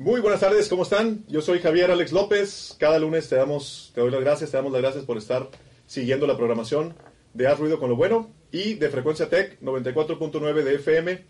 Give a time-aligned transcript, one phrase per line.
[0.00, 1.26] Muy buenas tardes, ¿cómo están?
[1.28, 2.74] Yo soy Javier Alex López.
[2.78, 5.50] Cada lunes te damos, te doy las gracias, te damos las gracias por estar
[5.86, 6.94] siguiendo la programación
[7.34, 11.22] de Haz Ruido con lo Bueno y de Frecuencia Tech 94.9 de FM.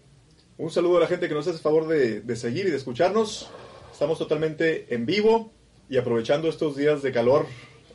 [0.57, 2.77] Un saludo a la gente que nos hace el favor de, de seguir y de
[2.77, 3.51] escucharnos.
[3.91, 5.51] Estamos totalmente en vivo
[5.89, 7.47] y aprovechando estos días de calor.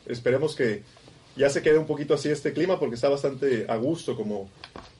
[0.04, 0.82] Esperemos que
[1.36, 4.50] ya se quede un poquito así este clima porque está bastante a gusto, como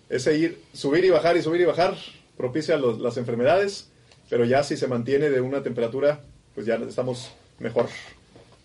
[0.08, 1.98] ese ir, subir y bajar y subir y bajar,
[2.38, 3.90] propicia los, las enfermedades,
[4.28, 6.20] pero ya si se mantiene de una temperatura,
[6.54, 7.88] pues ya estamos mejor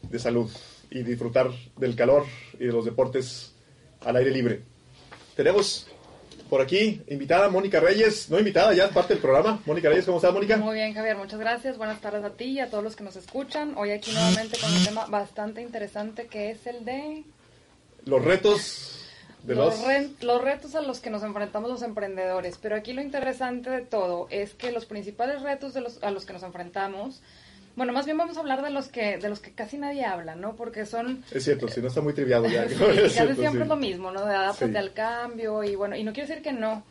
[0.03, 0.49] de salud
[0.89, 2.25] y disfrutar del calor
[2.59, 3.53] y de los deportes
[4.01, 4.61] al aire libre.
[5.35, 5.87] Tenemos
[6.49, 9.61] por aquí invitada Mónica Reyes, no invitada, ya parte del programa.
[9.65, 10.57] Mónica Reyes, ¿cómo estás, Mónica?
[10.57, 11.77] Muy bien, Javier, muchas gracias.
[11.77, 13.73] Buenas tardes a ti y a todos los que nos escuchan.
[13.77, 17.23] Hoy aquí nuevamente con un tema bastante interesante que es el de...
[18.05, 19.00] Los retos
[19.43, 19.77] de los...
[19.79, 22.57] Los, re- los retos a los que nos enfrentamos los emprendedores.
[22.61, 26.25] Pero aquí lo interesante de todo es que los principales retos de los, a los
[26.25, 27.21] que nos enfrentamos,
[27.75, 30.35] bueno, más bien vamos a hablar de los que de los que casi nadie habla,
[30.35, 30.55] ¿no?
[30.55, 32.65] Porque son Es cierto, si no está muy triviado ya.
[32.69, 33.61] Sí, casi cierto, siempre sí.
[33.61, 34.25] es lo mismo, ¿no?
[34.25, 34.77] De adáptate Sí.
[34.77, 36.83] al cambio y bueno, y no quiero decir que no,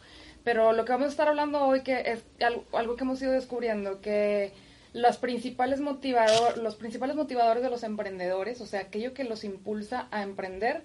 [0.43, 3.33] pero lo que vamos a estar hablando hoy que es algo, algo que hemos ido
[3.33, 4.53] descubriendo que
[4.95, 10.09] los principales motivador, los principales motivadores de los emprendedores, o sea, aquello que los impulsa
[10.11, 10.83] a emprender,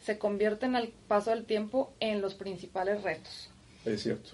[0.00, 3.50] se convierten al paso del tiempo en los principales retos.
[3.84, 4.30] Es cierto.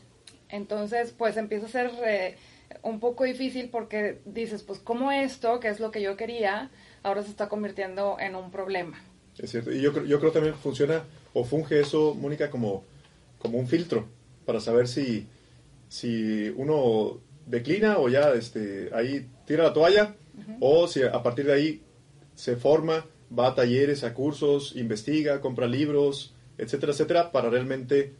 [0.49, 2.37] Entonces, pues empieza a ser eh,
[2.83, 6.71] un poco difícil porque dices, pues como esto, que es lo que yo quería,
[7.03, 9.03] ahora se está convirtiendo en un problema.
[9.39, 9.73] Es cierto.
[9.73, 11.03] Y yo, creo- yo creo también funciona
[11.33, 12.85] o funge eso, Mónica, como,
[13.39, 14.07] como un filtro
[14.47, 15.27] para saber si,
[15.89, 20.15] si uno declina o ya este, ahí tira la toalla
[20.61, 21.83] o si a partir de ahí
[22.35, 23.05] se forma,
[23.39, 28.15] va a talleres, a cursos, investiga, compra libros, etcétera, etcétera, para realmente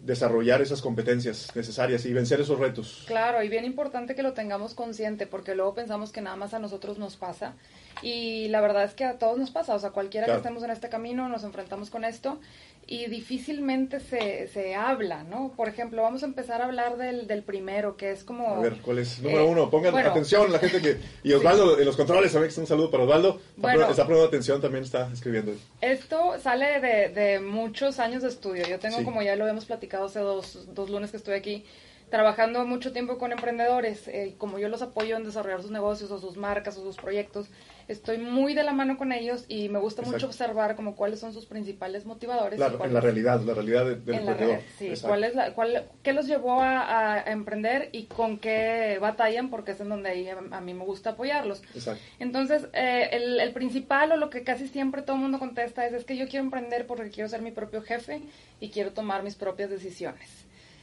[0.00, 3.04] desarrollar esas competencias necesarias y vencer esos retos.
[3.06, 6.58] Claro, y bien importante que lo tengamos consciente, porque luego pensamos que nada más a
[6.58, 7.54] nosotros nos pasa.
[8.02, 10.40] Y la verdad es que a todos nos pasa, o sea, cualquiera Claro.
[10.40, 12.38] que estemos en este camino nos enfrentamos con esto
[12.86, 15.52] y difícilmente se, se habla, ¿no?
[15.56, 18.48] Por ejemplo, vamos a empezar a hablar del, del primero, que es como...
[18.56, 19.20] A ver, ¿cuál es?
[19.20, 20.10] Número Eh, uno, pongan bueno.
[20.10, 20.96] atención la gente que...
[21.22, 23.28] Y Osvaldo, en los controles también, un saludo para Osvaldo.
[23.38, 23.88] Está, Bueno.
[23.90, 25.52] está poniendo atención, también está escribiendo.
[25.80, 28.66] Esto sale de, de muchos años de estudio.
[28.66, 29.04] Yo tengo, Sí.
[29.04, 31.64] como ya lo habíamos platicado hace dos, dos lunes que estoy aquí,
[32.10, 34.08] trabajando mucho tiempo con emprendedores.
[34.08, 37.46] eh, como yo los apoyo en desarrollar sus negocios o sus marcas o sus proyectos,
[37.90, 41.32] estoy muy de la mano con ellos y me gusta mucho observar como cuáles son
[41.32, 42.58] sus principales motivadores.
[42.58, 44.60] La- en la realidad, la realidad de- del la emprendedor.
[44.78, 44.92] sí.
[45.02, 49.50] ¿Cuál es la, cuál, ¿Qué los llevó a, a emprender y con qué batallan?
[49.50, 51.62] Porque es en donde ahí a, a mí me gusta apoyarlos.
[51.74, 52.02] Exacto.
[52.18, 55.92] Entonces, eh, el, el principal o lo que casi siempre todo el mundo contesta es,
[55.92, 58.20] es que yo quiero emprender porque quiero ser mi propio jefe
[58.60, 60.28] y quiero tomar mis propias decisiones.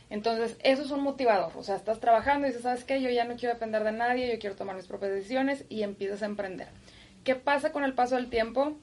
[0.09, 1.51] Entonces, eso es un motivador.
[1.57, 3.01] O sea, estás trabajando y dices, ¿sabes qué?
[3.01, 6.22] Yo ya no quiero depender de nadie, yo quiero tomar mis propias decisiones y empiezas
[6.24, 6.68] a emprender.
[7.28, 8.78] ¿Qué pasa con el paso del tiempo?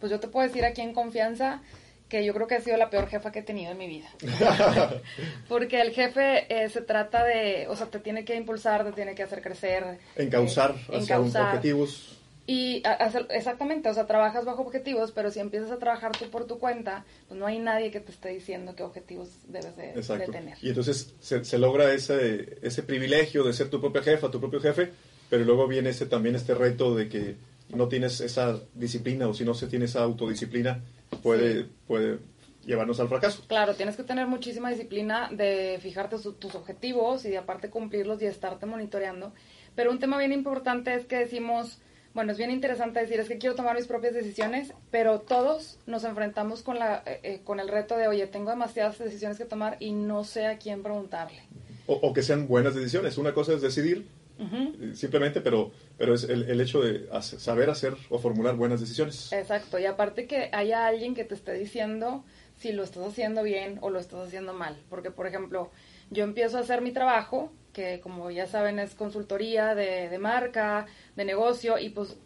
[0.00, 1.62] Pues yo te puedo decir aquí en confianza
[2.08, 4.08] que yo creo que ha sido la peor jefa que he tenido en mi vida.
[5.48, 9.14] Porque el jefe eh, se trata de, o sea, te tiene que impulsar, te tiene
[9.14, 9.98] que hacer crecer.
[10.16, 11.46] Encauzar eh, hacia encauzar.
[11.46, 12.16] objetivos.
[12.48, 12.94] Y a-
[13.30, 17.04] exactamente, o sea, trabajas bajo objetivos, pero si empiezas a trabajar tú por tu cuenta,
[17.28, 20.58] pues no hay nadie que te esté diciendo qué objetivos debes de, de tener.
[20.60, 24.60] Y entonces se, se logra ese, ese privilegio de ser tu propia jefa, tu propio
[24.60, 24.90] jefe,
[25.28, 27.36] pero luego viene ese también este reto de que
[27.74, 30.82] no tienes esa disciplina o si no se tiene esa autodisciplina,
[31.22, 31.70] puede, Sí.
[31.86, 32.18] puede
[32.64, 33.44] llevarnos al fracaso.
[33.48, 38.20] Claro, tienes que tener muchísima disciplina de fijarte su- tus objetivos y de aparte cumplirlos
[38.22, 39.32] y estarte monitoreando.
[39.74, 41.78] Pero un tema bien importante es que decimos,
[42.12, 46.04] bueno, es bien interesante decir, es que quiero tomar mis propias decisiones, pero todos nos
[46.04, 49.76] enfrentamos con, la, eh, eh, con el reto de, oye, tengo demasiadas decisiones que tomar
[49.80, 51.40] y no sé a quién preguntarle.
[51.86, 53.16] O, o que sean buenas decisiones.
[53.16, 54.06] Una cosa es decidir
[54.42, 58.80] Eh, simplemente, pero, pero es el, el hecho de hacer- saber hacer o formular buenas
[58.80, 59.32] decisiones.
[59.32, 62.24] Exacto, y aparte que haya alguien que te esté diciendo
[62.56, 64.76] si lo estás haciendo bien o lo estás haciendo mal.
[64.88, 65.70] Porque, por ejemplo,
[66.10, 70.86] yo empiezo a hacer mi trabajo, que como ya saben es consultoría de, de marca,
[71.16, 72.16] de negocio, y pues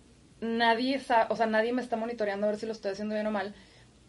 [0.41, 3.31] nadie, o sea, nadie me está monitoreando a ver si lo estoy haciendo bien o
[3.31, 3.55] mal,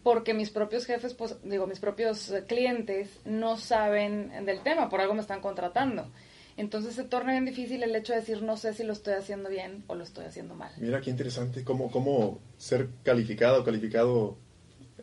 [0.03, 5.13] porque mis propios jefes, pues digo, mis propios clientes no saben del tema, por algo
[5.15, 6.11] me están contratando.
[6.57, 9.49] Entonces se torna bien difícil el hecho de decir no sé si lo estoy haciendo
[9.49, 10.71] bien o lo estoy haciendo mal.
[10.77, 14.37] Mira qué interesante cómo, cómo ser calificado, calificado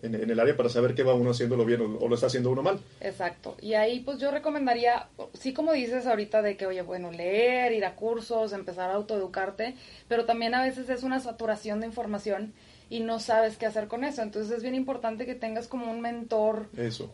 [0.03, 2.63] en, el área para saber qué va uno haciéndolo bien o, lo está haciendo uno
[2.63, 2.81] mal.
[3.01, 3.57] Exacto.
[3.61, 7.85] Y ahí pues yo recomendaría, sí como dices ahorita de que, oye, bueno, leer, ir
[7.85, 9.77] a cursos, empezar a autoeducarte,
[10.09, 12.53] pero también a veces es una saturación de información
[12.91, 14.23] y no sabes qué hacer con eso.
[14.23, 16.69] Entonces es bien importante que tengas como un mentor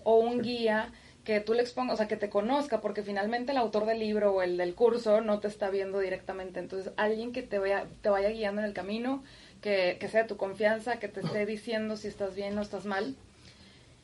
[0.04, 0.92] o un guía
[1.28, 4.32] que tú le expongas, o sea, que te conozca, porque finalmente el autor del libro
[4.32, 6.58] o el del curso no te está viendo directamente.
[6.58, 9.22] Entonces, alguien que te vaya, te vaya guiando en el camino,
[9.60, 13.14] que, sea tu confianza, que te esté diciendo si estás bien o estás mal.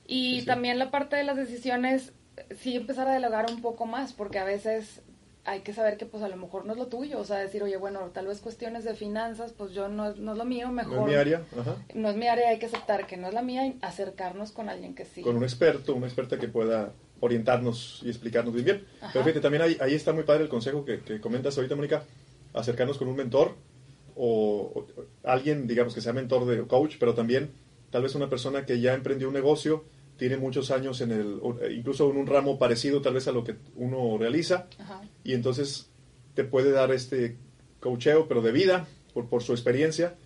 [0.07, 2.13] Y también la parte de las decisiones,
[2.59, 5.01] sí empezar a delegar un poco más, porque a veces
[5.47, 7.63] hay que saber que pues a lo mejor no es lo tuyo, o sea, decir,
[7.63, 10.95] oye, bueno, tal vez cuestiones de finanzas, pues yo no, no es lo mío, mejor...
[10.95, 11.43] No es mi área,
[11.95, 14.69] No es mi área, hay que aceptar que no es la mía y acercarnos con
[14.69, 15.23] alguien que sí.
[15.23, 18.85] Con un experto, una experta que pueda orientarnos y explicarnos bien bien.
[19.13, 22.05] Pero fíjate, también ahí, ahí, está muy padre el consejo que, que comentas ahorita, Mónica,
[22.53, 23.55] acercarnos con un mentor
[24.17, 24.87] o,
[25.25, 27.51] alguien, digamos, que sea mentor de coach, pero también
[27.91, 29.85] tal vez una persona que ya emprendió un negocio,
[30.17, 31.41] tiene muchos años en el,
[31.73, 34.69] incluso en un ramo parecido tal vez a lo que uno realiza,
[35.25, 35.91] y entonces
[36.35, 37.37] te puede dar este
[37.81, 40.17] coacheo, pero de vida, por, por su experiencia,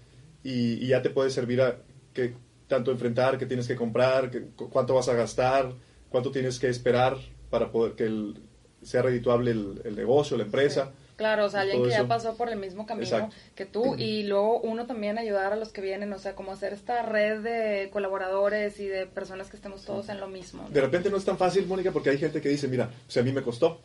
[0.43, 1.79] y, ya te puede servir a
[2.12, 2.35] que
[2.69, 4.31] tanto enfrentar, qué tienes que comprar,
[4.70, 5.75] cuánto vas a gastar,
[6.11, 7.17] cuánto tienes que esperar
[7.51, 8.35] para poder que el,
[8.83, 10.93] sea redituable el, negocio, la empresa.
[11.17, 14.61] Claro, o sea, alguien que ya pasó por el mismo camino que tú y luego
[14.61, 18.79] uno también ayudar a los que vienen, o sea, como hacer esta red de colaboradores
[18.79, 20.69] y de personas que estemos todos en lo mismo.
[20.71, 23.23] De repente no es tan fácil, Mónica, porque hay gente que dice, mira, o sea,
[23.23, 23.81] a mí me costó.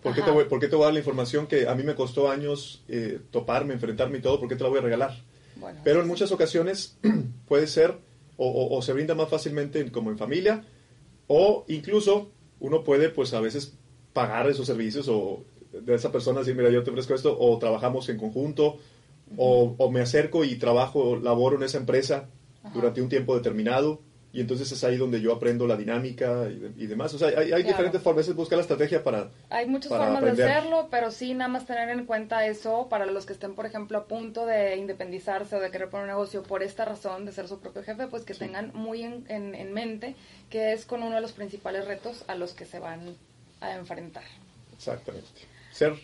[0.00, 1.82] ¿Por qué, te voy, ¿Por qué, te voy, a dar la información que a mí
[1.82, 4.38] me costó años eh, toparme, enfrentarme y todo?
[4.38, 5.16] ¿Por qué te la voy a regalar?
[5.82, 6.96] Pero en muchas ocasiones
[7.48, 7.98] puede ser
[8.36, 10.62] o, o, se brinda más fácilmente como en familia
[11.28, 12.30] o incluso
[12.60, 13.76] uno puede pues a veces
[14.12, 18.08] pagar esos servicios o de esa persona decir, mira, yo te ofrezco esto, o trabajamos
[18.08, 18.78] en conjunto,
[19.36, 22.28] o, me acerco y trabajo, laboro en esa empresa
[22.72, 24.00] durante un tiempo determinado,
[24.36, 26.46] y entonces es ahí donde yo aprendo la dinámica
[26.76, 27.14] y, demás.
[27.14, 29.30] O sea, hay, diferentes formas, es buscar la estrategia para...
[29.48, 33.24] Hay muchas formas de hacerlo, pero sí nada más tener en cuenta eso para los
[33.24, 36.62] que estén, por ejemplo, a punto de independizarse o de querer poner un negocio por
[36.62, 40.14] esta razón de ser su propio jefe, pues que tengan muy en, en mente
[40.50, 43.16] que es con uno de los principales retos a los que se van
[43.62, 44.24] a enfrentar.
[44.76, 45.26] Exactamente.
[45.72, 45.94] Ser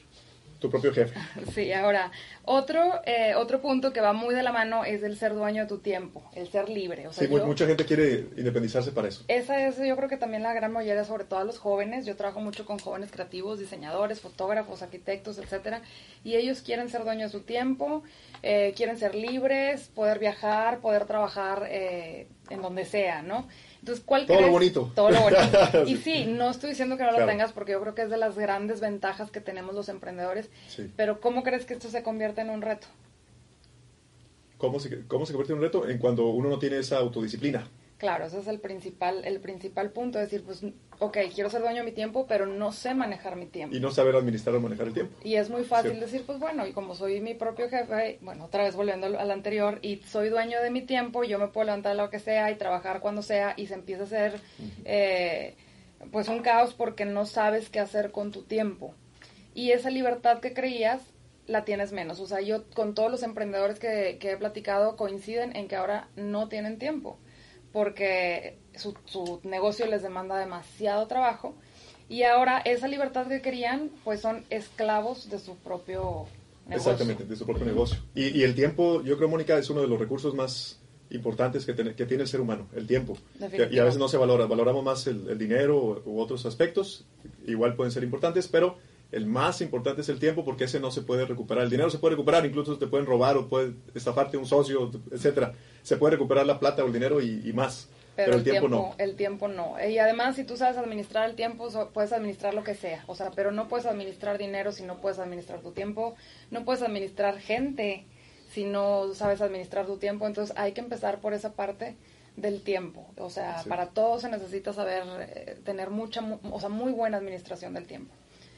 [0.63, 1.13] tu propio jefe.
[1.53, 2.11] Sí, ahora,
[2.45, 5.69] otro, eh, otro punto que va muy de la mano es el ser dueño de
[5.69, 7.07] tu tiempo, el ser libre.
[7.11, 9.25] sí, mucha gente quiere independizarse para eso.
[9.29, 12.07] Esa es, yo creo que también la gran mayoría, sobre todo a los jóvenes.
[12.07, 15.83] Yo trabajo mucho con jóvenes creativos, diseñadores, fotógrafos, arquitectos, etcétera,
[16.25, 18.03] y ellos quieren ser dueños de su tiempo,
[18.43, 23.49] eh, quieren ser libres, poder viajar, poder trabajar eh, en donde sea, ¿no?
[23.83, 24.93] Entonces, ¿cuál Todo lo bonito.
[24.95, 25.43] Todo lo bonito.
[25.89, 28.17] Y sí, no estoy diciendo que no lo tengas porque yo creo que es de
[28.17, 30.51] las grandes ventajas que tenemos los emprendedores.
[30.97, 32.87] Pero ¿cómo crees que esto se convierte en un reto?
[34.57, 35.89] ¿Cómo se, ¿Cómo se convierte en un reto?
[35.89, 37.67] En cuando uno no tiene esa autodisciplina.
[38.03, 40.65] Claro, ese es el principal, el principal punto, decir, pues,
[40.99, 43.77] ok, quiero ser dueño de mi tiempo, pero no sé manejar mi tiempo.
[43.77, 45.17] Y no saber administrar o manejar el tiempo.
[45.23, 48.65] Y es muy fácil decir, pues bueno, y como soy mi propio jefe, bueno, otra
[48.65, 52.11] vez volviendo al, anterior, y soy dueño de mi tiempo, yo me puedo levantar lo
[52.11, 54.41] que sea y trabajar cuando sea, y se empieza a hacer,
[54.85, 55.55] eh,
[56.11, 58.97] pues, un caos porque no sabes qué hacer con tu tiempo.
[59.55, 61.03] Y esa libertad que creías,
[61.47, 62.19] la tienes menos.
[62.19, 66.09] O sea, yo con todos los emprendedores que, que he platicado coinciden en que ahora
[66.17, 67.17] no tienen tiempo
[67.73, 71.55] porque su, su negocio les demanda demasiado trabajo
[72.09, 76.27] y ahora esa libertad que querían, pues son esclavos de su propio
[76.67, 76.93] negocio.
[76.93, 77.99] Exactamente, de su propio negocio.
[78.15, 80.79] Y, y el tiempo, yo creo, Mónica, es uno de los recursos más
[81.11, 83.17] importantes que, que tiene el ser humano, el tiempo.
[83.71, 87.07] Y a veces no se valora, valoramos más el, el dinero u, otros aspectos,
[87.47, 88.77] igual pueden ser importantes, pero
[89.13, 91.65] el más importante es el tiempo porque ese no se puede recuperar.
[91.65, 95.53] El dinero se puede recuperar, incluso te pueden robar o puede estafarte un socio, etcétera.
[95.83, 97.89] Se puede recuperar la plata o el dinero y, más.
[98.17, 98.95] Pero, el, tiempo, no.
[98.97, 99.77] El tiempo no.
[99.87, 103.05] Y además, si tú sabes administrar el tiempo, puedes administrar lo que sea.
[103.07, 106.15] O sea, pero no puedes administrar dinero si no puedes administrar tu tiempo.
[106.51, 108.07] No puedes administrar gente
[108.51, 110.27] si no sabes administrar tu tiempo.
[110.27, 111.97] Entonces, hay que empezar por esa parte
[112.37, 113.07] del tiempo.
[113.19, 117.75] O sea, para todo se necesita saber eh, tener mucha, o sea, muy buena administración
[117.75, 118.15] del tiempo.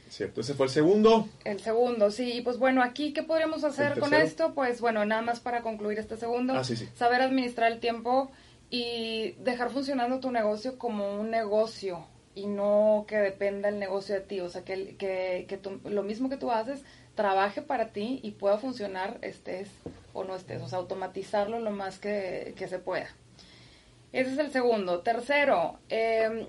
[0.08, 1.28] Cierto, ese fue el segundo.
[1.44, 2.34] El segundo, sí.
[2.34, 4.54] Y pues bueno, aquí, ¿qué podríamos hacer con esto?
[4.54, 6.54] Pues bueno, nada más para concluir este segundo.
[6.54, 6.62] Ah,
[6.94, 8.30] saber administrar el tiempo
[8.70, 14.20] y dejar funcionando tu negocio como un negocio y no que dependa el negocio de
[14.20, 14.40] ti.
[14.40, 16.82] O sea, que, que, que lo mismo que tú haces
[17.14, 19.68] trabaje para ti y pueda funcionar estés
[20.12, 20.62] o no estés.
[20.62, 23.08] O sea, automatizarlo lo más que, que se pueda.
[24.12, 25.00] Ese es el segundo.
[25.00, 26.46] Tercero, eh,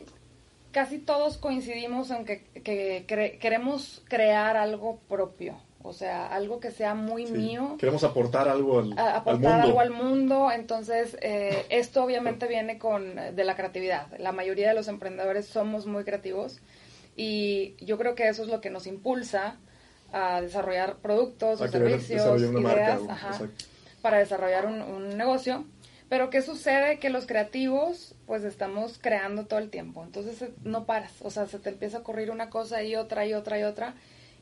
[0.76, 3.06] casi todos coincidimos en que, que
[3.40, 5.56] queremos crear algo propio.
[5.84, 7.78] O sea, algo que sea muy mío.
[7.80, 10.52] Queremos aportar algo al, aportar algo al mundo.
[10.52, 14.08] Entonces, eh, esto obviamente viene con de la creatividad.
[14.20, 16.60] La mayoría de los emprendedores somos muy creativos
[17.16, 19.56] y yo creo que eso es lo que nos impulsa
[20.12, 23.00] a desarrollar productos o servicios, ideas,
[24.02, 25.64] para desarrollar un, un negocio.
[26.10, 27.00] Pero ¿qué sucede?
[27.00, 30.04] Que los creativos pues estamos creando todo el tiempo.
[30.04, 31.14] Entonces no paras.
[31.22, 33.96] O sea, se te empieza a ocurrir una cosa y otra y otra y otra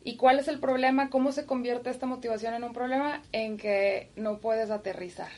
[0.06, 1.10] ¿Y cuál es el problema?
[1.10, 3.22] ¿Cómo se convierte esta motivación en un problema?
[3.32, 5.32] En que no puedes aterrizar.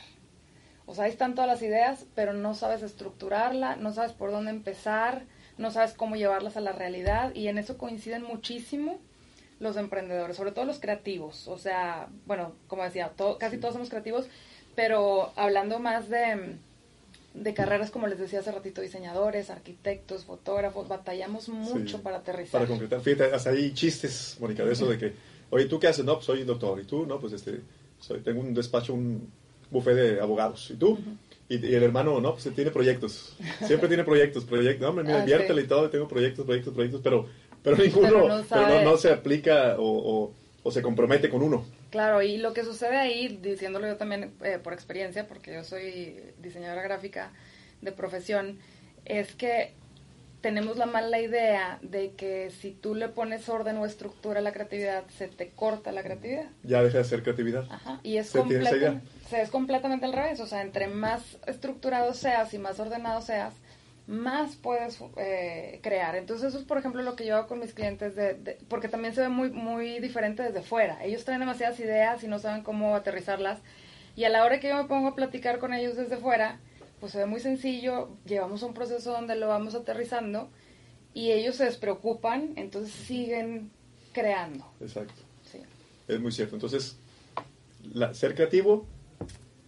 [0.86, 4.50] O sea, ahí están todas las ideas, pero no sabes estructurarla, no sabes por dónde
[4.50, 5.24] empezar,
[5.56, 8.98] no sabes cómo llevarlas a la realidad y en eso coinciden muchísimo
[9.58, 11.46] los emprendedores, sobre todo los creativos.
[11.48, 14.28] O sea, bueno, como decía, casi todos somos creativos,
[14.76, 16.56] pero hablando más de
[17.36, 22.60] de carreras, como les decía hace ratito, diseñadores, arquitectos, fotógrafos, batallamos mucho para aterrizar.
[22.60, 23.00] Para concretar.
[23.00, 25.12] Fíjate, hasta ahí chistes, Mónica, de eso de que,
[25.50, 26.04] oye, ¿tú qué haces?
[26.04, 26.80] No, pues soy doctor.
[26.80, 27.06] ¿Y tú?
[27.06, 27.60] No, pues este,
[28.00, 29.30] soy, tengo un despacho, un
[29.70, 30.70] buffet de abogados.
[30.70, 30.98] ¿Y tú?
[31.48, 33.36] y, el hermano, no, pues tiene proyectos.
[33.66, 34.80] Siempre tiene proyectos, proyectos.
[34.80, 35.18] No, hombre, mira,
[35.48, 37.26] ah, y todo, tengo proyectos, proyectos, proyectos, pero,
[37.62, 41.66] pero ninguno, pero no, se aplica o, o se compromete con uno.
[41.90, 46.20] Claro, y lo que sucede ahí, diciéndolo yo también eh, por experiencia, porque yo soy
[46.38, 47.32] diseñadora gráfica
[47.80, 48.58] de profesión,
[49.04, 49.72] es que
[50.40, 54.52] tenemos la mala idea de que si tú le pones orden o estructura a la
[54.52, 56.50] creatividad, se te corta la creatividad.
[56.62, 57.66] Ya deja de ser creatividad.
[57.70, 57.98] Ajá.
[58.02, 60.38] Y es, es completamente al revés.
[60.40, 63.54] O sea, entre más estructurado seas y más ordenado seas,
[64.06, 66.14] más puedes eh, crear.
[66.16, 69.14] Entonces eso es, por ejemplo, lo que yo hago con mis clientes, de, porque también
[69.14, 71.02] se ve muy, muy diferente desde fuera.
[71.04, 73.60] Ellos traen demasiadas ideas y no saben cómo aterrizarlas.
[74.14, 76.60] Y a la hora que yo me pongo a platicar con ellos desde fuera,
[77.00, 80.50] pues se ve muy sencillo, llevamos un proceso donde lo vamos aterrizando
[81.12, 83.70] y ellos se despreocupan, entonces siguen
[84.12, 84.64] creando.
[84.80, 85.14] Exacto.
[85.42, 85.58] Sí.
[86.08, 86.54] Es muy cierto.
[86.54, 86.98] Entonces,
[87.92, 88.86] la, ser creativo,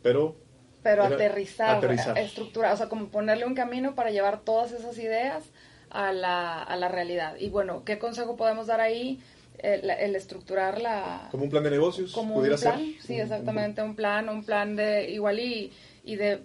[0.02, 0.36] pero
[0.82, 1.84] pero aterrizar,
[2.16, 5.44] estructurar, o sea, como ponerle un camino para llevar todas esas ideas
[5.90, 7.36] a la, a la realidad.
[7.38, 9.20] Y bueno, ¿qué consejo podemos dar ahí?
[9.58, 11.28] El, el estructurar la...
[11.32, 14.76] Como un plan de negocios, como pudiera un plan, Sí, exactamente, un plan, un plan
[14.76, 15.72] de igual y,
[16.04, 16.44] y de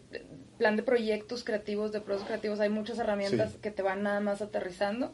[0.58, 2.60] plan de proyectos creativos, de procesos creativos.
[2.60, 5.14] Hay muchas herramientas que te van nada más aterrizando.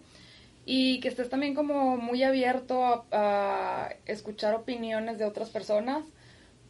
[0.66, 6.06] Y que estés también como muy abierto a, a escuchar opiniones de otras personas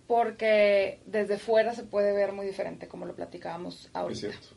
[0.10, 4.28] porque desde fuera se puede ver muy diferente, como lo platicábamos ahorita.
[4.28, 4.48] Es cierto,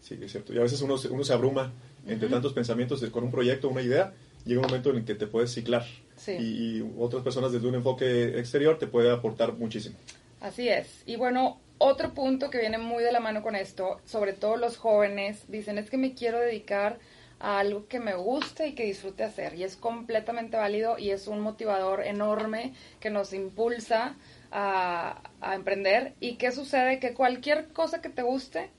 [0.00, 0.52] sí, es cierto.
[0.52, 1.72] Y a veces uno, uno se abruma
[2.04, 4.12] entre tantos pensamientos con un proyecto, una idea,
[4.44, 5.86] llega un momento en el que te puedes ciclar.
[6.26, 9.94] Y, otras personas desde un enfoque exterior te puede aportar muchísimo.
[10.40, 11.04] Así es.
[11.06, 14.78] Y bueno, otro punto que viene muy de la mano con esto, sobre todo los
[14.78, 16.98] jóvenes, dicen es que me quiero dedicar
[17.38, 19.54] a algo que me guste y que disfrute hacer.
[19.54, 24.16] Y es completamente válido y es un motivador enorme que nos impulsa
[24.50, 25.22] a,
[25.54, 26.14] emprender.
[26.20, 26.98] ¿Y qué sucede?
[26.98, 28.70] Que cualquier cosa que te guste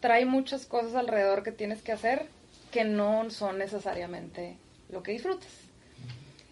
[0.00, 2.26] trae muchas cosas alrededor que tienes que hacer
[2.70, 4.56] que no son necesariamente
[4.90, 5.50] lo que disfrutas.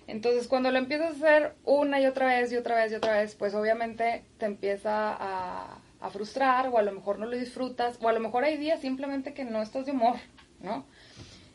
[0.06, 3.20] Entonces, cuando lo empiezas a hacer una y otra vez y otra vez y otra
[3.20, 7.98] vez, pues obviamente te empieza a, a frustrar o a lo mejor no lo disfrutas
[8.00, 10.16] o a lo mejor hay días simplemente que no estás de humor,
[10.60, 10.84] ¿no?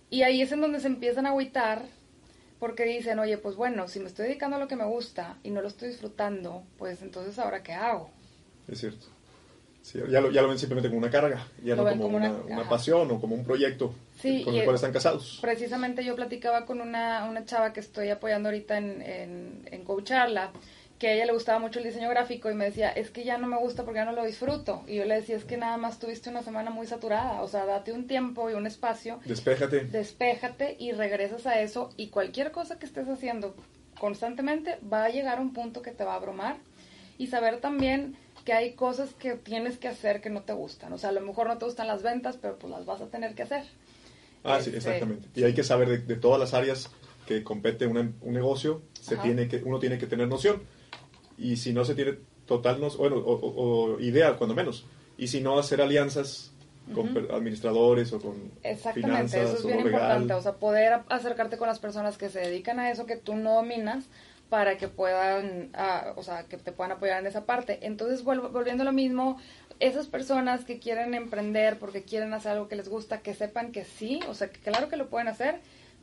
[0.10, 1.82] Y ahí es en donde se empiezan a agüitar
[2.60, 5.50] porque dicen, oye, pues bueno, si me estoy dedicando a lo que me gusta y
[5.50, 8.10] no lo estoy disfrutando, pues entonces ahora qué hago.
[8.68, 9.06] Es cierto.
[10.10, 13.20] ya, lo, ya lo ven simplemente como una carga, ya no como, una, pasión o
[13.20, 13.94] como un proyecto
[14.44, 15.40] con el cual están casados.
[15.42, 20.52] Precisamente yo platicaba con una, una chava que estoy apoyando ahorita en, en, en coacharla
[21.00, 23.38] que a ella le gustaba mucho el diseño gráfico y me decía, es que ya
[23.38, 24.84] no me gusta porque ya no lo disfruto.
[24.88, 27.66] Y yo le decía, es que nada más tuviste una semana muy saturada, o sea,
[27.66, 29.20] date un tiempo y un espacio.
[29.26, 29.86] Despéjate.
[29.86, 33.56] Despéjate y regresas a eso y cualquier cosa que estés haciendo
[34.00, 36.58] constantemente va a llegar a un punto que te va a abrumar
[37.18, 40.94] y saber también que hay cosas que tienes que hacer que no te gustan.
[40.94, 43.08] O sea, a lo mejor no te gustan las ventas, pero pues las vas a
[43.08, 43.64] tener que hacer.
[44.44, 45.28] Ah, sí, este, exactamente.
[45.36, 46.90] Y hay que saber de, todas las áreas
[47.26, 50.62] que compete un negocio, se tiene que, uno tiene que tener noción
[51.38, 54.86] y si no se tiene total, no, bueno, o, idea cuando menos,
[55.18, 56.52] y si no hacer alianzas
[56.94, 61.80] con administradores o con Exactamente, eso es bien importante, o sea, poder acercarte con las
[61.80, 64.06] personas que se dedican a eso que tú no dominas
[64.50, 67.80] para que puedan, ah, o sea, que te puedan apoyar en esa parte.
[67.82, 69.38] Entonces, volviendo a lo mismo,
[69.80, 73.84] esas personas que quieren emprender porque quieren hacer algo que les gusta, que sepan que
[73.84, 75.60] sí, o sea, que claro que lo pueden hacer,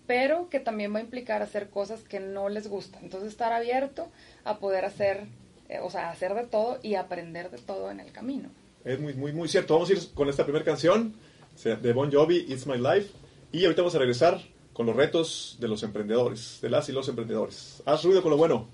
[0.06, 3.04] pero que también va a implicar hacer cosas que no les gustan.
[3.04, 4.08] Entonces, estar abierto
[4.44, 5.24] a poder hacer,
[5.68, 8.50] eh, o sea, hacer de todo y aprender de todo en el camino.
[8.84, 9.74] Es muy, muy, muy cierto.
[9.74, 11.14] Vamos a ir con esta primera canción
[11.62, 13.10] de Bon Jovi, It's My Life.
[13.52, 14.40] Y ahorita vamos a regresar
[14.72, 17.82] con los retos de los emprendedores, de las y los emprendedores.
[17.84, 18.68] Haz ruido con lo bueno.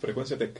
[0.00, 0.58] Frecuencia Tech.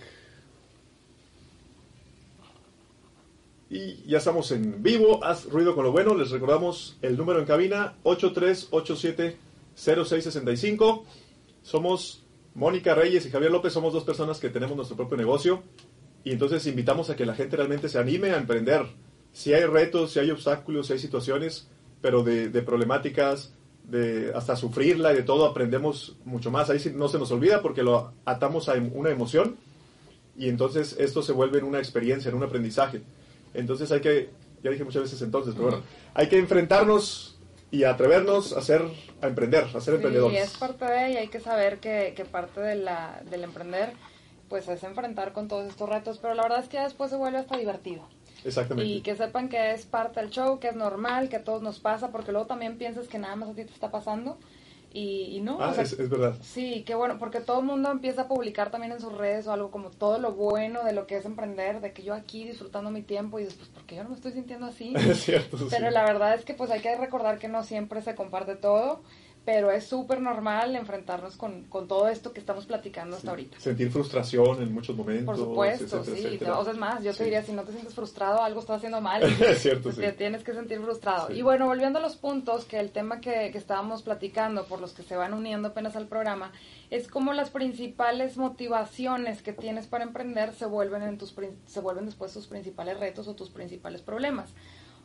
[3.70, 5.24] Y ya estamos en vivo.
[5.24, 6.14] Haz ruido con lo bueno.
[6.14, 7.94] Les recordamos el número en cabina
[9.80, 11.04] 8387-0665.
[11.62, 13.72] Somos Mónica Reyes y Javier López.
[13.72, 15.62] Somos dos personas que tenemos nuestro propio negocio.
[16.24, 18.86] Y entonces invitamos a que la gente realmente se anime a emprender.
[19.32, 21.68] Si hay retos, si hay obstáculos, si hay situaciones,
[22.00, 23.54] pero de, de problemáticas,
[23.90, 26.70] de hasta sufrirla y de todo, aprendemos mucho más.
[26.70, 29.56] Ahí no se nos olvida porque lo atamos a em, una emoción
[30.36, 33.02] y entonces esto se vuelve en una experiencia, en un aprendizaje.
[33.52, 34.30] Entonces hay que,
[34.62, 35.82] ya dije muchas veces entonces, pero bueno,
[36.14, 37.39] hay que enfrentarnos
[37.70, 38.82] y atrevernos a hacer,
[39.22, 40.34] a emprender, a ser emprendedores.
[40.34, 43.92] Y es parte de, y hay que saber que, que parte de la, del emprender,
[44.48, 47.38] pues es enfrentar con todos estos retos, pero la verdad es que después se vuelve
[47.38, 48.08] hasta divertido.
[48.44, 48.90] Exactamente.
[48.90, 51.78] Y que sepan que es parte del show, que es normal, que a todos nos
[51.78, 54.38] pasa, porque luego también piensas que nada más a ti te está pasando.
[54.92, 55.58] Y, y no.
[55.60, 56.34] Ah, o sea, es, es verdad.
[56.42, 59.52] Sí, qué bueno, porque todo el mundo empieza a publicar también en sus redes o
[59.52, 62.90] algo como todo lo bueno de lo que es emprender, de que yo aquí disfrutando
[62.90, 64.94] mi tiempo y después, ¿por qué yo no me estoy sintiendo así?
[65.10, 65.58] Es cierto.
[65.70, 65.94] Pero sí.
[65.94, 69.02] la verdad es que pues hay que recordar que no siempre se comparte todo,
[69.52, 73.58] pero es súper normal enfrentarnos con, con todo esto que estamos platicando hasta ahorita.
[73.58, 75.24] Sentir frustración en muchos momentos.
[75.26, 76.24] Por supuesto, etcétera, sí.
[76.24, 76.58] etcétera.
[76.60, 77.18] O sea, es más, yo Sí.
[77.18, 79.20] te diría, si no te sientes frustrado, algo estás haciendo mal.
[79.40, 80.02] Es cierto, sí.
[80.02, 81.32] Te tienes que sentir frustrado.
[81.32, 84.92] Y bueno, volviendo a los puntos, que el tema que, que estábamos platicando, por los
[84.92, 86.52] que se van uniendo apenas al programa,
[86.90, 91.34] es como las principales motivaciones que tienes para emprender se vuelven, en tus,
[91.66, 94.50] se vuelven después tus principales retos o tus principales problemas.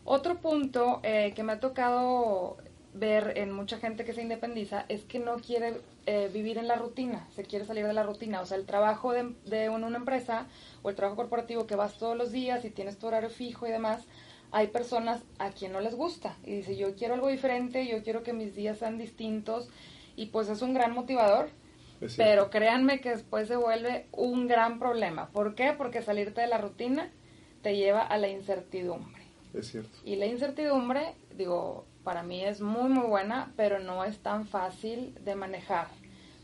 [0.03, 2.57] Otro punto eh, que me ha tocado
[2.97, 6.75] ver en mucha gente que se independiza es que no quiere eh, vivir en la
[6.75, 8.39] rutina, se quiere salir de la rutina.
[8.41, 10.47] O sea, el trabajo de, de un- una empresa
[10.81, 13.71] o el trabajo corporativo que vas todos los días y tienes tu horario fijo y
[13.71, 14.05] demás,
[14.51, 18.23] hay personas a quien no les gusta y dice yo quiero algo diferente, yo quiero
[18.23, 19.67] que mis días sean distintos
[20.15, 21.49] y pues es un gran motivador.
[22.17, 25.29] Pero créanme que después se vuelve un gran problema.
[25.29, 25.73] ¿Por qué?
[25.77, 27.09] Porque salirte de la rutina
[27.61, 29.24] te lleva a la incertidumbre.
[29.53, 29.89] Es cierto.
[30.05, 35.13] Y la incertidumbre, digo, para mí es muy, muy buena, pero no es tan fácil
[35.25, 35.87] de manejar,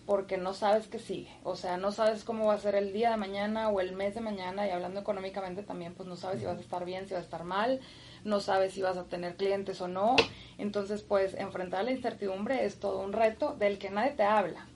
[0.05, 1.29] porque no sabes qué sigue.
[1.43, 4.13] O sea, no sabes cómo va a ser el día de mañana o el mes
[4.15, 7.13] de mañana, y hablando económicamente también, pues no sabes si vas a estar bien, si
[7.13, 7.79] vas a estar mal,
[8.25, 10.15] no sabes si vas a tener clientes o no.
[10.57, 14.67] Entonces, pues, enfrentar la incertidumbre es todo un reto del que nadie te habla.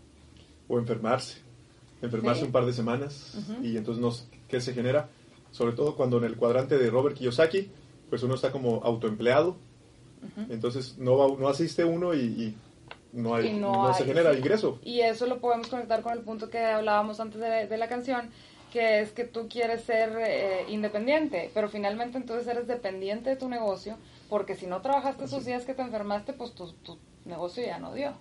[0.69, 1.41] O enfermarse.
[2.01, 2.45] Enfermarse Sí.
[2.47, 3.37] un par de semanas.
[3.61, 5.09] Y entonces, nos, ¿qué se genera?
[5.51, 7.71] Sobre todo cuando en el cuadrante de Robert Kiyosaki,
[8.09, 9.57] pues uno está como autoempleado.
[10.49, 12.55] Entonces, no, va- no asiste uno y, y
[13.13, 14.39] no, hay, Y no, no se genera sí.
[14.39, 14.79] ingreso.
[14.83, 18.29] Y eso lo podemos conectar con el punto que hablábamos antes de, de la canción,
[18.71, 23.47] que es que tú quieres ser eh, independiente, pero finalmente entonces eres dependiente de tu
[23.47, 23.97] negocio,
[24.29, 27.93] porque si no trabajaste esos días que te enfermaste, pues tu, tu negocio ya no
[27.93, 28.11] dio.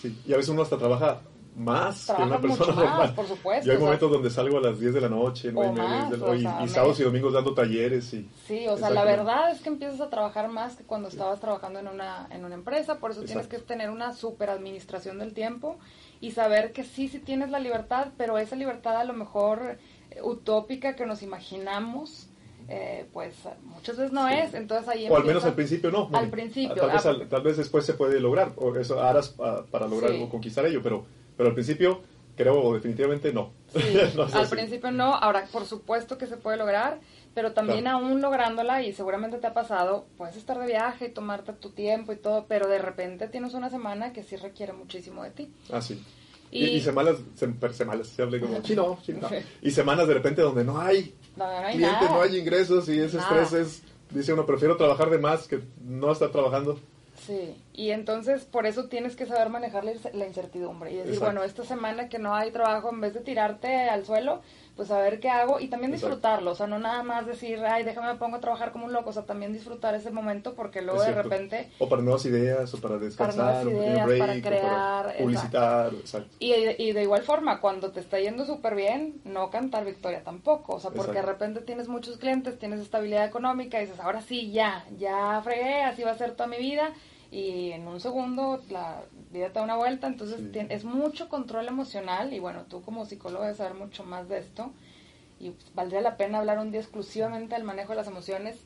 [0.00, 0.18] Sí.
[0.26, 1.20] Y a veces uno hasta trabaja
[1.54, 3.14] más que una persona mucho más, normal.
[3.14, 5.68] por supuesto, Yo hay sea- momentos donde salgo a las 10 de la noche, 9
[5.68, 8.14] y O media, más, del- o y, sea, y sábados y domingos dando talleres.
[8.14, 11.40] Y, Sí, o sea, la verdad es que empiezas a trabajar más que cuando estabas
[11.40, 15.34] trabajando en una, en una empresa, por eso tienes que tener una super administración del
[15.34, 15.78] tiempo
[16.20, 19.76] y saber que sí, sí tienes la libertad, pero esa libertad a lo mejor
[20.10, 22.28] eh, utópica que nos imaginamos,
[22.68, 24.34] eh, pues muchas veces no Sí.
[24.34, 26.08] es, entonces ahí O al menos al principio no.
[26.12, 29.30] Al principio, Tal vez, ah, al- tal vez después se puede lograr, o eso harás
[29.30, 30.22] pa- para lograr Sí.
[30.22, 31.04] o conquistar ello, pero,
[31.42, 32.00] pero al principio
[32.36, 33.50] creo definitivamente no.
[33.74, 33.80] Sí,
[34.16, 34.54] No al así.
[34.54, 37.00] principio no, ahora por supuesto que se puede lograr,
[37.34, 37.98] pero también Claro.
[37.98, 42.12] aún lográndola, y seguramente te ha pasado, puedes estar de viaje y tomarte tu tiempo
[42.12, 45.52] y todo, pero de repente tienes una semana que sí requiere muchísimo de ti.
[45.72, 46.02] Ah, sí.
[46.52, 49.28] Y, Y- y semanas, sem- semanas, se hablé como chino, chino.
[49.28, 49.36] Sí.
[49.62, 52.14] Y semanas de repente donde no hay No, no hay clientes, nada.
[52.16, 53.42] no hay ingresos y ese Nada.
[53.42, 56.78] estrés es, dice uno, prefiero trabajar de más que no estar trabajando.
[57.26, 61.12] Sí, y entonces por eso tienes que saber manejar la incer- la incertidumbre y decir,
[61.12, 61.26] Exacto.
[61.26, 64.40] bueno, esta semana que no hay trabajo, en vez de tirarte al suelo,
[64.76, 66.08] pues a ver qué hago y también Exacto.
[66.16, 68.92] disfrutarlo, o sea, no nada más decir, ay, déjame me pongo a trabajar como un
[68.92, 72.74] loco, o sea, también disfrutar ese momento porque luego de repente O para nuevas ideas,
[72.74, 76.36] o para descansar, nuevas o un ideas, break, para o crear, para publicitar, exacto.
[76.40, 80.74] Y, y de igual forma, cuando te está yendo súper bien, no cantar victoria tampoco.
[80.74, 84.50] O sea, porque de repente tienes muchos clientes, tienes estabilidad económica y dices, ahora sí,
[84.50, 86.92] ya, ya fregué, así va a ser toda mi vida.
[87.32, 90.06] Y en un segundo la vida te da una vuelta.
[90.06, 90.66] Entonces Sí.
[90.68, 92.32] es mucho control emocional.
[92.32, 94.70] Y bueno, tú como psicólogo debes saber mucho más de esto.
[95.40, 98.58] Y pues, valdría la pena hablar un día exclusivamente del manejo de las emociones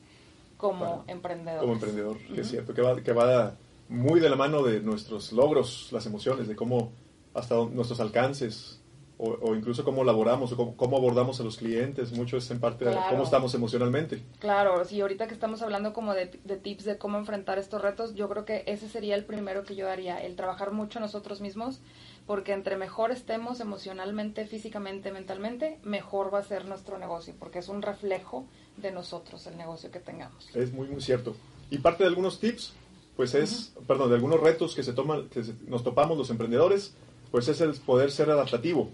[0.57, 1.61] como Bueno, emprendedor.
[1.61, 3.53] Como emprendedor, que es cierto, que va, que va
[3.89, 6.91] muy de la mano de nuestros logros, las emociones, de cómo
[7.33, 8.76] hasta nuestros alcances,
[9.19, 12.95] o, incluso cómo laboramos o cómo, abordamos a los clientes, mucho es en parte de
[13.09, 14.21] cómo estamos emocionalmente.
[14.39, 18.29] Claro, sí, ahorita que estamos hablando como de, tips de cómo enfrentar estos retos, yo
[18.29, 21.81] creo que ese sería el primero que yo haría, el trabajar mucho nosotros mismos,
[22.27, 27.69] porque entre mejor estemos emocionalmente, físicamente, mentalmente, mejor va a ser nuestro negocio, porque es
[27.69, 28.45] un reflejo
[28.77, 30.47] de nosotros el negocio que tengamos.
[30.55, 31.35] Es muy, muy cierto.
[31.71, 32.73] Y parte de algunos tips,
[33.15, 36.93] pues es, perdón, de algunos retos que se toman, que nos topamos los emprendedores,
[37.31, 38.91] pues es el poder ser adaptativo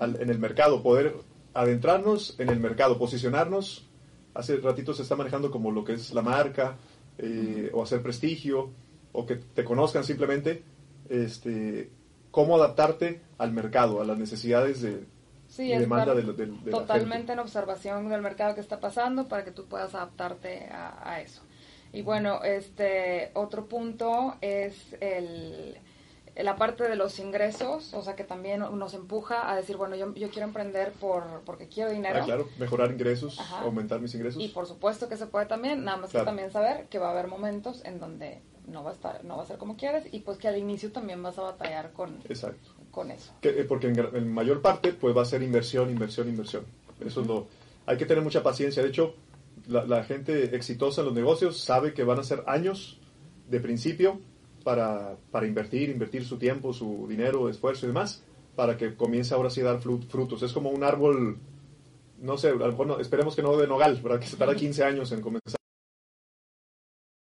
[0.00, 1.14] en el mercado, poder
[1.54, 3.88] adentrarnos en el mercado, posicionarnos.
[4.34, 6.76] Hace ratito se está manejando como lo que es la marca,
[7.18, 8.70] eh, o hacer prestigio,
[9.12, 10.62] o que te conozcan simplemente,
[11.08, 11.90] este,
[12.30, 15.04] cómo adaptarte al mercado, a las necesidades de,
[15.48, 16.22] sí, demanda de,
[16.70, 21.20] totalmente en observación del mercado que está pasando para que tú puedas adaptarte a, a
[21.20, 21.42] eso.
[21.92, 25.76] Y bueno, este otro punto es el
[26.36, 30.14] la parte de los ingresos, o sea, que también nos empuja a decir, bueno, yo,
[30.14, 32.20] yo quiero emprender por, porque quiero dinero.
[32.22, 34.42] Ah, claro, mejorar ingresos, aumentar mis ingresos.
[34.42, 37.10] Y por supuesto que se puede también, nada más que también saber que va a
[37.10, 40.20] haber momentos en donde no va a estar, no va a ser como quieres y
[40.20, 42.70] pues que al inicio también vas a batallar con, Exacto.
[42.90, 43.32] con eso.
[43.42, 46.64] Eh, porque en, mayor parte pues va a ser inversión, inversión, inversión.
[47.04, 47.46] Eso es lo,
[47.84, 48.82] hay que tener mucha paciencia.
[48.82, 49.14] De hecho,
[49.66, 52.98] la, la gente exitosa en los negocios sabe que van a ser años
[53.50, 54.20] de principio
[54.62, 58.22] para, para invertir, invertir su tiempo, su dinero, esfuerzo y demás,
[58.56, 60.42] para que comience ahora sí a dar frutos.
[60.42, 61.38] Es como un árbol,
[62.20, 65.20] no sé, bueno, esperemos que no de nogal, para que se tarda 15 años en
[65.20, 65.61] comenzar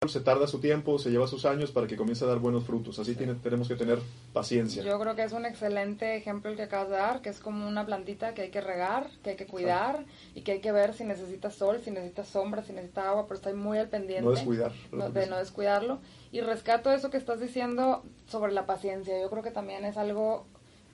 [0.09, 2.99] se tarda su tiempo, se lleva sus años para que comience a dar buenos frutos.
[2.99, 3.99] Así tiene, tenemos que tener
[4.33, 4.83] paciencia.
[4.83, 7.69] Yo creo que es un excelente ejemplo el que acabas de dar, que es como
[7.69, 10.95] una plantita que hay que regar, que hay que cuidar y que hay que ver
[10.95, 14.25] si necesita sol, si necesita sombra, si necesita agua, pero estoy muy al pendiente.
[14.25, 14.73] No descuidar.
[14.91, 16.01] de no descuidarlo.
[16.33, 19.21] Y rescato eso que estás diciendo sobre la paciencia.
[19.21, 20.47] Yo creo que también es algo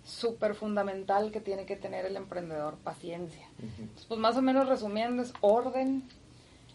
[0.05, 3.47] súper fundamental que tiene que tener el emprendedor, paciencia.
[4.09, 6.03] pues más o menos resumiendo es orden,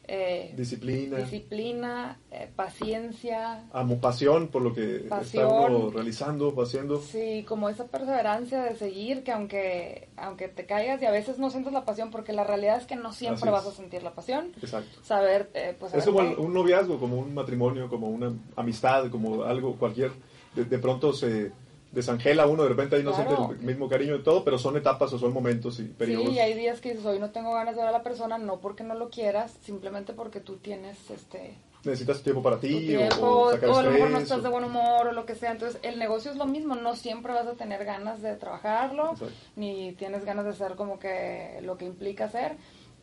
[0.06, 7.00] eh, disciplina, disciplina eh, paciencia, amo pasión por lo que estamos realizando, haciendo.
[7.02, 11.50] Sí, como esa perseverancia de seguir, que aunque aunque te caigas y a veces no
[11.50, 14.52] sientes la pasión, porque la realidad es que no siempre vas a sentir la pasión.
[14.62, 15.00] Exacto.
[15.04, 15.94] Saber, eh, pues.
[15.94, 20.12] Es como un noviazgo, como un matrimonio, como una amistad, como algo, cualquier.
[20.56, 21.52] de pronto se
[21.94, 25.14] desangela uno, de repente ahí no siente el mismo cariño y todo, pero son etapas
[25.14, 26.28] o son momentos y periodos.
[26.28, 28.40] Sí, y hay días que dices, hoy no tengo ganas de ver a la persona,
[28.40, 31.56] no porque no lo quieras, simplemente porque tú tienes este...
[31.84, 35.26] Necesitas tiempo para ti, o, a lo mejor no estás de buen humor o lo
[35.26, 35.52] que sea.
[35.52, 39.14] Entonces, el negocio es lo mismo, no siempre vas a tener ganas de trabajarlo,
[39.58, 42.54] ni tienes ganas de hacer como que lo que implica hacer,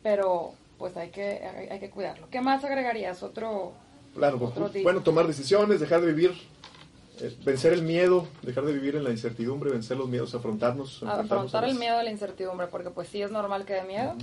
[0.01, 2.27] pero pues hay que, hay, que cuidarlo.
[2.31, 3.21] ¿Qué más agregarías?
[3.21, 3.73] Otro...
[4.15, 6.33] Claro, pues, bueno, tomar decisiones, dejar de vivir
[7.45, 11.03] vencer el miedo, dejar de vivir en la incertidumbre, vencer los miedos, afrontarnos.
[11.03, 14.15] Afrontar el miedo a la incertidumbre, porque pues sí es normal que dé miedo.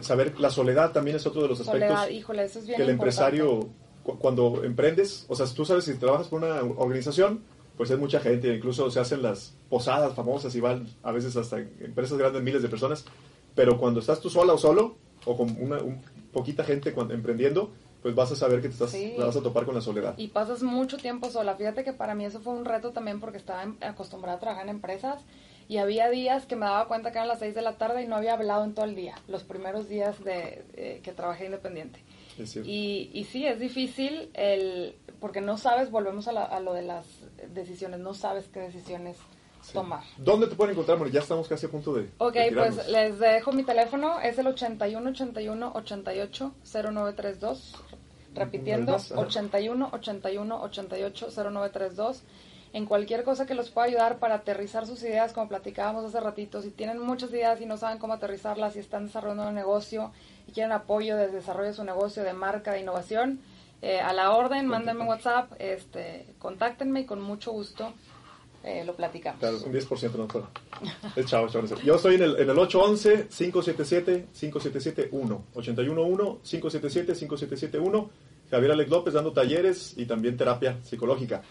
[0.00, 2.10] Saber, la soledad también es otro de los aspectos.
[2.10, 3.68] híjole, eso es bien Que el empresario,
[4.02, 7.42] cuando emprendes, o sea, tú sabes, si trabajas por una organización,
[7.76, 11.58] pues hay mucha gente, incluso se hacen las posadas famosas y van a veces hasta
[11.58, 13.04] empresas grandes, miles de personas,
[13.54, 15.78] pero cuando estás tú sola o solo, o con una
[16.32, 17.72] poquita gente cuando, emprendiendo,
[18.04, 20.12] pues vas a saber que te estás, vas a topar con la soledad.
[20.18, 21.56] Y pasas mucho tiempo sola.
[21.56, 24.74] Fíjate que para mí eso fue un reto también porque estaba acostumbrada a trabajar en
[24.74, 25.22] empresas
[25.68, 28.06] y había días que me daba cuenta que eran las 6 de la tarde y
[28.06, 31.98] no había hablado en todo el día, los primeros días de eh, que trabajé independiente.
[32.62, 37.06] y, y sí, es difícil el, porque no sabes, volvemos a, lo de las
[37.54, 39.16] decisiones, no sabes qué decisiones
[39.72, 40.02] tomar.
[40.18, 41.10] ¿Dónde te pueden encontrar?
[41.10, 42.10] Ya estamos casi a punto de.
[42.18, 47.74] Ok, pues les dejo mi teléfono, es el 81 81 88 0932.
[48.34, 52.22] Repitiendo, 81 81 88 0932.
[52.72, 56.60] En cualquier cosa que los pueda ayudar para aterrizar sus ideas, como platicábamos hace ratito.
[56.60, 60.10] Si tienen muchas ideas y no saben cómo aterrizarlas, si están desarrollando un negocio
[60.48, 63.40] y quieren apoyo de desarrollo de su negocio, de marca, de innovación,
[63.80, 67.92] eh, a la orden, mándenme WhatsApp, este, contáctenme y con mucho gusto
[68.64, 69.38] eh, lo platicamos.
[69.40, 70.48] Claro, un 10% no puedo.
[71.14, 71.66] Es chavo, chavo.
[71.84, 75.40] Yo estoy en el, en el 811-577-5771.
[75.54, 78.08] 811-577-5771.
[78.50, 81.42] Javier Alex López dando talleres y también terapia psicológica.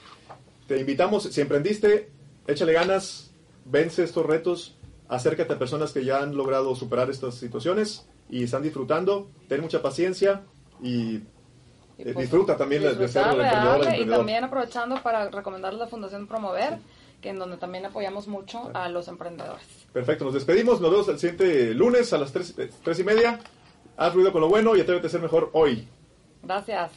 [0.67, 2.09] Te invitamos, si emprendiste,
[2.47, 3.31] échale ganas,
[3.65, 4.75] vence estos retos,
[5.07, 9.83] acércate a personas que ya han logrado superar estas situaciones y están disfrutando, ten mucha
[9.83, 10.41] paciencia
[10.81, 11.21] y eh,
[11.97, 16.79] pues, disfruta también de ser emprendedor, Y también aprovechando para recomendarles la Fundación Promover
[17.23, 19.65] que en donde también apoyamos mucho a los emprendedores.
[19.93, 22.53] Perfecto, nos despedimos, nos vemos el siguiente lunes a las tres,
[22.99, 23.39] y media.
[23.95, 25.87] Haz ruido con lo bueno y atrévete a ser mejor hoy.
[26.43, 26.91] Gracias.